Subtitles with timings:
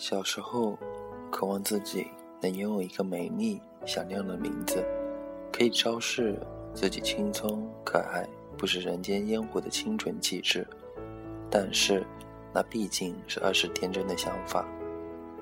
[0.00, 0.78] 小时候，
[1.30, 2.06] 渴望自己
[2.40, 4.82] 能拥有一个美丽响亮的名字，
[5.52, 6.40] 可以昭示
[6.72, 8.26] 自己青葱可爱，
[8.56, 10.66] 不食人间烟火的清纯气质。
[11.50, 12.02] 但是，
[12.50, 14.66] 那毕竟是儿时天真的想法。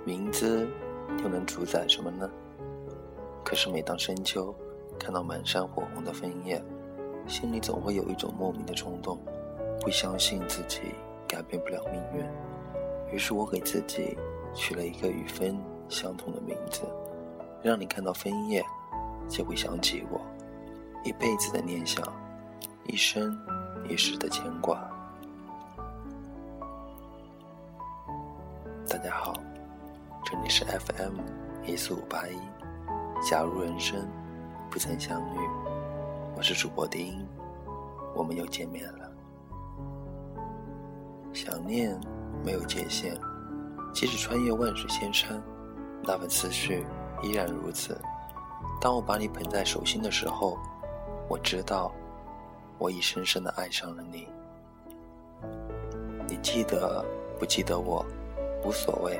[0.04, 0.66] 名字
[1.22, 2.28] 又能主宰什么呢？
[3.44, 4.52] 可是每当深秋，
[4.98, 6.60] 看到满山火红的枫叶，
[7.28, 9.20] 心里总会有一种莫名的冲动，
[9.80, 10.80] 不相信自己
[11.28, 12.26] 改变不了命运。
[13.14, 14.18] 于是我给自己。
[14.54, 16.82] 取了一个与风相同的名字，
[17.62, 18.64] 让你看到枫叶，
[19.28, 20.20] 就会想起我，
[21.04, 22.04] 一辈子的念想，
[22.84, 23.38] 一生
[23.88, 24.78] 一世的牵挂。
[28.88, 29.32] 大家好，
[30.24, 31.20] 这里是 FM
[31.64, 32.38] 一四五八一，
[33.22, 34.08] 假如人生
[34.70, 35.38] 不曾相遇，
[36.36, 37.26] 我是主播丁，
[38.14, 39.10] 我们又见面了。
[41.32, 41.98] 想念
[42.44, 43.16] 没有界限。
[43.92, 45.42] 即使穿越万水千山，
[46.02, 46.84] 那份思绪
[47.22, 48.00] 依然如此。
[48.80, 50.56] 当我把你捧在手心的时候，
[51.28, 51.92] 我知道，
[52.78, 54.28] 我已深深的爱上了你。
[56.28, 57.04] 你记得
[57.38, 58.04] 不记得我，
[58.64, 59.18] 无所谓，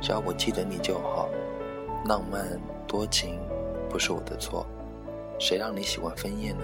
[0.00, 1.28] 只要我记得你就好。
[2.04, 3.40] 浪漫多情
[3.88, 4.64] 不是我的错，
[5.40, 6.62] 谁让你喜欢枫叶呢？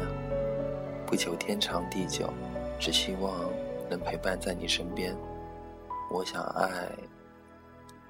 [1.06, 2.32] 不求天长地久，
[2.78, 3.32] 只希望
[3.90, 5.16] 能陪伴在你身边。
[6.10, 6.88] 我想爱。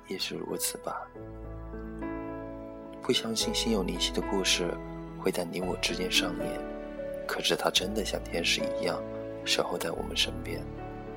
[0.06, 1.06] 也是如此吧。
[3.02, 4.72] 不相信心有灵犀的故事
[5.18, 6.60] 会在你我之间上演，
[7.26, 9.02] 可是它真的像天使一样
[9.44, 10.62] 守候在我们身边，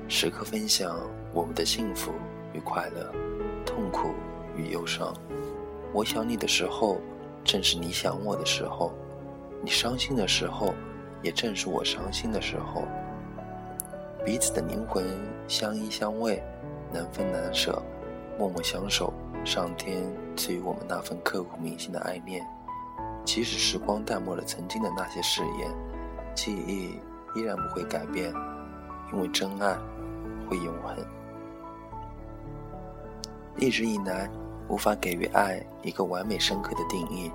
[0.08, 0.98] 时刻分享
[1.32, 2.12] 我们的幸福
[2.52, 3.10] 与快乐，
[3.64, 4.10] 痛苦
[4.56, 5.14] 与忧伤。
[5.92, 7.00] 我想你的时候，
[7.42, 8.92] 正是你想我的时候；
[9.62, 10.74] 你伤心的时候，
[11.22, 12.84] 也正是我伤心的时候。
[14.26, 15.06] 彼此的灵魂
[15.46, 16.38] 相依相偎，
[16.92, 17.82] 难分难舍。
[18.38, 19.12] 默默相守，
[19.44, 20.04] 上天
[20.36, 22.46] 赐予我们那份刻骨铭心的爱恋。
[23.24, 25.70] 即使时光淡漠了曾经的那些誓言，
[26.34, 26.98] 记忆
[27.34, 28.32] 依然不会改变，
[29.12, 29.76] 因为真爱
[30.48, 30.96] 会永恒。
[33.56, 34.30] 一直以来，
[34.68, 37.30] 无法给予爱一个完美深刻的定义，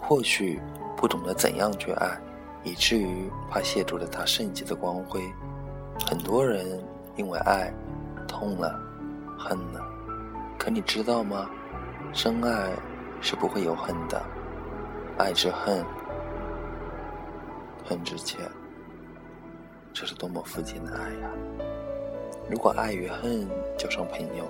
[0.00, 0.60] 或许
[0.96, 2.18] 不懂得怎样去爱，
[2.64, 5.22] 以至于怕亵渎了它圣洁的光辉。
[6.04, 6.82] 很多人
[7.16, 7.72] 因为爱
[8.26, 8.78] 痛了，
[9.38, 9.87] 恨了。
[10.58, 11.48] 可你知道吗？
[12.12, 12.72] 真爱
[13.20, 14.20] 是不会有恨的，
[15.16, 15.84] 爱之恨，
[17.84, 18.38] 恨之切。
[19.92, 21.30] 这是多么肤浅的爱呀！
[22.50, 24.44] 如果爱与恨交上朋友，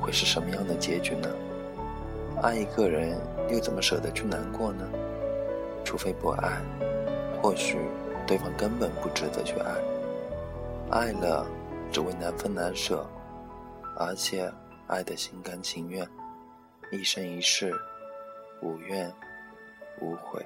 [0.00, 1.28] 会是什么样的结局呢？
[2.42, 3.16] 爱一个人，
[3.48, 4.84] 又怎么舍得去难过呢？
[5.84, 6.60] 除非不爱，
[7.40, 7.78] 或许
[8.26, 9.72] 对方根本不值得去爱。
[10.90, 11.46] 爱了，
[11.92, 13.06] 只会难分难舍，
[13.96, 14.50] 而且。
[14.88, 16.08] 爱的心甘情愿，
[16.90, 17.74] 一生一世，
[18.62, 19.12] 无怨
[20.00, 20.44] 无悔。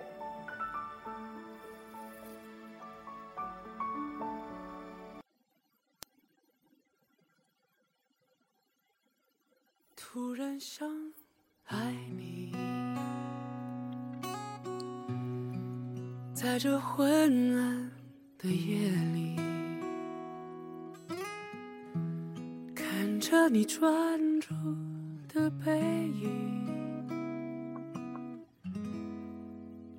[9.95, 10.87] 突然想
[11.67, 12.53] 爱你，
[16.35, 17.91] 在这昏暗
[18.37, 19.37] 的夜里，
[22.75, 24.32] 看着你转。
[25.29, 26.69] 的背影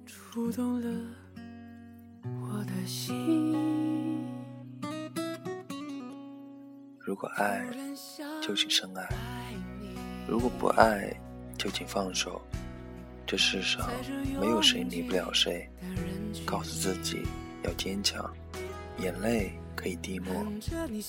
[0.06, 0.88] 触动了
[2.24, 3.56] 我的心。
[7.00, 7.66] 如果爱，
[8.42, 9.06] 就请深爱；
[10.28, 11.16] 如果不爱，
[11.58, 12.42] 就请放手。
[13.26, 13.88] 这世上
[14.40, 15.70] 没有谁离不了谁。
[16.46, 17.24] 告诉自己
[17.64, 18.32] 要坚强，
[19.00, 20.34] 眼泪可以滴落，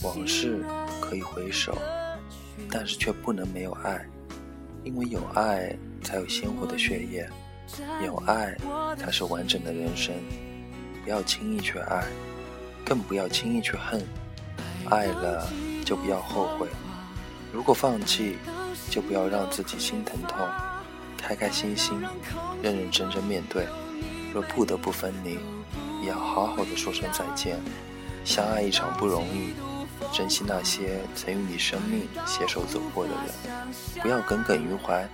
[0.02, 0.64] 往事
[1.00, 1.76] 可以回首。
[2.70, 4.04] 但是却不能没有爱，
[4.82, 7.28] 因为有爱才有鲜活的血液，
[8.04, 8.56] 有爱
[8.96, 10.14] 才是完整的人生。
[11.04, 12.04] 不要轻易去爱，
[12.84, 14.02] 更不要轻易去恨。
[14.90, 15.48] 爱了
[15.84, 16.68] 就不要后悔，
[17.52, 18.36] 如果放弃，
[18.90, 20.46] 就不要让自己心疼痛。
[21.16, 21.98] 开开心心，
[22.62, 23.66] 认认真真面对。
[24.32, 25.38] 若不得不分离，
[26.02, 27.58] 也要好好的说声再见。
[28.24, 29.73] 相爱一场不容易。
[30.14, 33.24] 珍惜那些曾与你生命携手走过的人，
[34.00, 35.08] 不要耿耿于怀，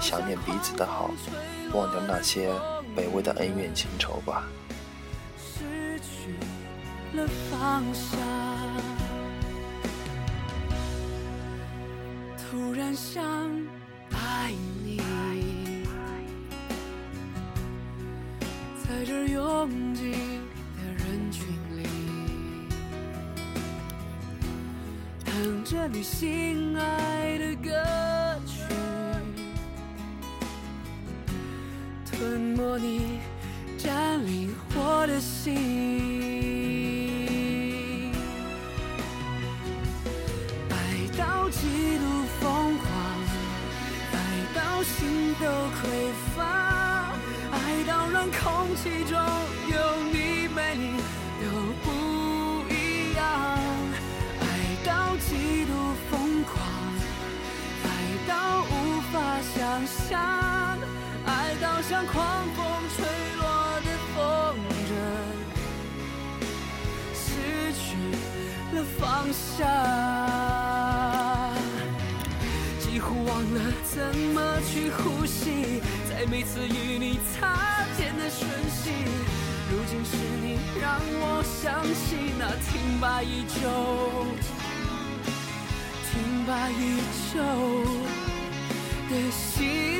[0.00, 1.10] 想念彼此的好，
[1.72, 2.52] 忘掉那些
[2.96, 4.44] 卑微的恩怨情仇吧。
[5.36, 6.36] 失去
[7.16, 8.16] 了方向，
[12.38, 13.24] 突然想
[14.12, 14.52] 爱
[14.84, 15.02] 你，
[18.86, 20.14] 在这拥挤
[25.64, 27.70] 着你心爱的歌
[28.44, 28.60] 曲
[32.04, 33.18] 吞没你
[33.78, 35.54] 占领我的心
[40.68, 40.74] 爱
[41.16, 42.04] 到极度
[42.40, 42.90] 疯狂
[44.12, 44.16] 爱
[44.54, 45.46] 到心都
[45.80, 46.44] 匮乏
[47.52, 49.18] 爱到让空气中
[61.94, 63.06] 像狂风吹
[63.38, 63.44] 落
[63.84, 63.86] 的
[64.16, 64.18] 风
[64.90, 64.92] 筝，
[67.14, 67.22] 失
[67.72, 67.86] 去
[68.74, 69.62] 了方向，
[72.80, 73.94] 几乎忘了怎
[74.34, 74.36] 么
[74.68, 75.80] 去呼吸，
[76.10, 78.90] 在每次与你擦肩的瞬息。
[79.70, 84.26] 如今是你让我想起那停摆已久、
[86.10, 86.98] 停摆已
[87.32, 87.38] 久
[89.08, 89.93] 的心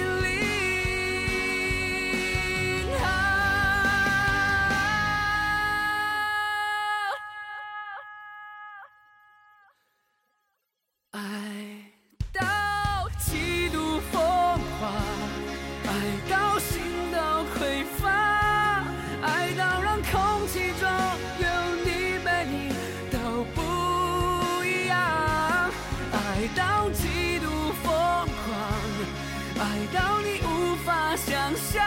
[29.56, 31.84] 爱到你无法想象，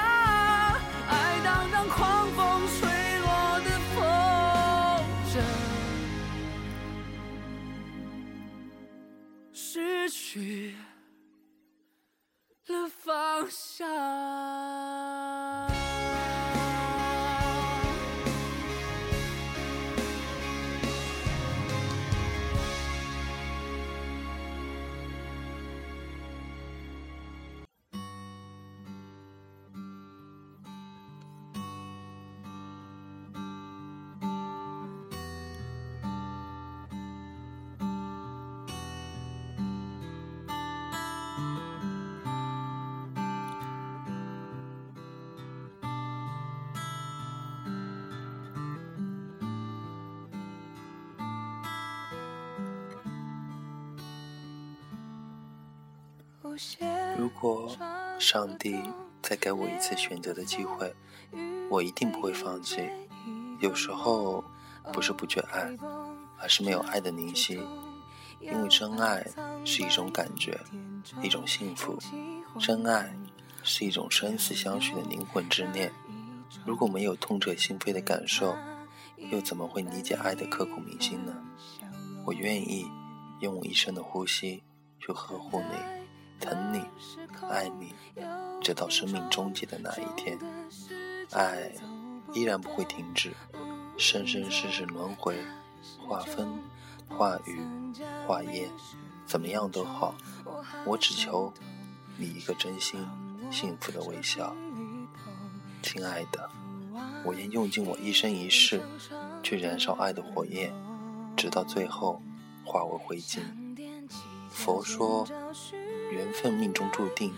[1.09, 2.87] 爱到让狂风吹
[3.19, 3.97] 落的风
[5.33, 5.35] 筝。
[9.51, 10.75] 失去
[57.17, 57.69] 如果
[58.19, 58.81] 上帝
[59.21, 60.93] 再给我一次选择的机会，
[61.69, 62.89] 我一定不会放弃。
[63.59, 64.43] 有时候
[64.91, 65.69] 不是不缺爱，
[66.39, 67.61] 而是没有爱的灵犀。
[68.39, 69.25] 因为真爱
[69.65, 70.59] 是一种感觉，
[71.23, 71.97] 一种幸福。
[72.59, 73.11] 真爱
[73.63, 75.91] 是一种生死相许的灵魂之念。
[76.63, 78.55] 如果没有痛彻心扉的感受，
[79.31, 81.33] 又怎么会理解爱的刻骨铭心呢？
[82.25, 82.85] 我愿意
[83.39, 84.61] 用我一生的呼吸
[84.99, 85.96] 去呵护你、
[86.39, 86.83] 疼你、
[87.49, 87.93] 爱你，
[88.61, 90.37] 直到生命终结的那一天。
[91.31, 91.71] 爱
[92.33, 93.33] 依然不会停止，
[93.97, 95.37] 生生世世轮回，
[95.99, 96.59] 化风、
[97.07, 97.61] 化雨、
[98.25, 98.69] 化烟，
[99.25, 100.15] 怎么样都好，
[100.85, 101.53] 我只求
[102.17, 103.05] 你一个真心、
[103.51, 104.55] 幸福的微笑。
[105.81, 106.49] 亲爱的，
[107.23, 108.81] 我愿用尽我一生一世
[109.43, 110.73] 去燃烧爱的火焰，
[111.35, 112.21] 直到最后
[112.65, 113.39] 化为灰烬。
[114.49, 115.27] 佛说，
[116.11, 117.33] 缘分命中注定，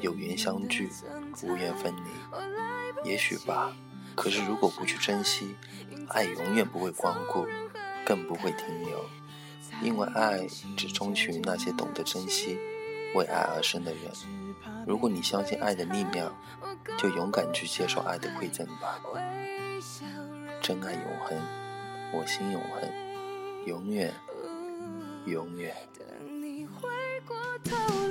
[0.00, 0.90] 有缘相聚，
[1.42, 3.10] 无缘分离。
[3.10, 3.76] 也许吧，
[4.14, 5.54] 可是如果不去珍惜，
[6.08, 7.46] 爱永远不会光顾，
[8.04, 9.04] 更不会停留。
[9.82, 12.56] 因为爱只钟情于那些懂得珍惜、
[13.14, 14.02] 为爱而生的人。
[14.86, 16.32] 如果你相信爱的力量，
[16.96, 19.00] 就勇敢去接受爱的馈赠吧。
[20.62, 21.36] 真爱永恒，
[22.12, 22.88] 我心永恒，
[23.66, 24.14] 永远，
[25.26, 25.74] 永远。
[25.98, 26.88] 等你回
[27.26, 28.03] 过头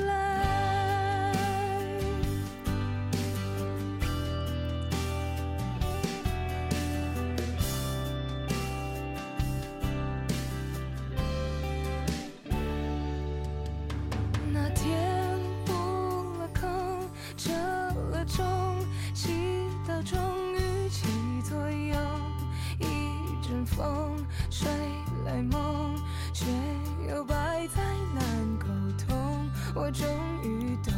[29.76, 30.08] 我终
[30.44, 30.94] 于懂，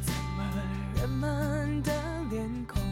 [0.00, 0.42] 怎么
[0.96, 1.92] 人们的
[2.30, 2.82] 脸孔，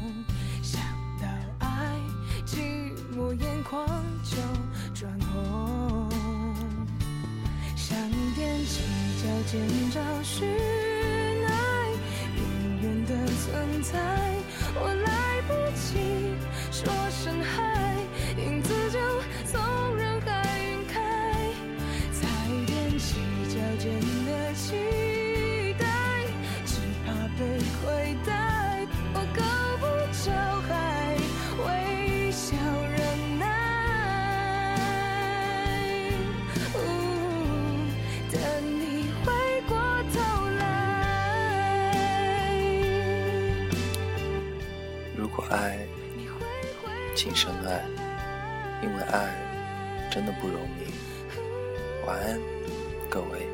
[0.62, 0.80] 想
[1.20, 1.26] 到
[1.58, 1.98] 爱，
[2.46, 3.84] 寂寞眼眶
[4.22, 4.36] 就
[4.94, 6.08] 转红。
[7.74, 7.98] 想
[8.36, 8.82] 踮起
[9.20, 11.50] 脚尖找寻爱
[12.36, 12.40] 远
[12.82, 13.98] 远的存在，
[14.76, 16.36] 我来不及
[16.70, 17.96] 说声嗨，
[45.16, 45.78] 如果爱，
[47.14, 47.84] 请深爱，
[48.82, 49.34] 因为爱
[50.10, 50.90] 真的不容易。
[52.06, 52.40] 晚安，
[53.08, 53.46] 各位，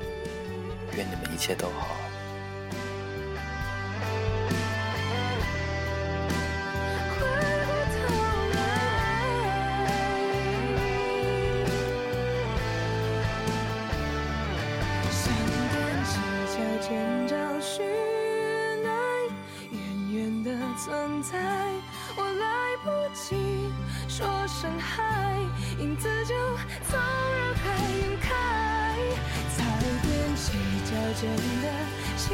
[0.96, 1.95] 愿你们一切都好。
[24.58, 25.36] 深海，
[25.78, 26.34] 影子就
[26.88, 28.32] 从人海晕开，
[29.54, 29.62] 才
[30.02, 31.28] 踮起脚尖
[31.60, 31.64] 的
[32.16, 32.25] 期